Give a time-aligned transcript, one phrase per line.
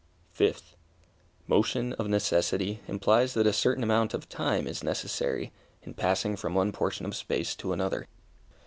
[0.31, 0.75] Fifth.
[1.45, 5.51] Motion, of necessity, implies that a certain amount of time is necessary,
[5.83, 8.07] in passing from one portion of space to another.